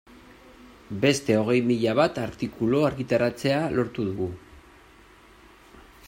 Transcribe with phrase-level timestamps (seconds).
[1.01, 4.31] Beste hogei mila bat artikulu argitaratzea lortu dugu.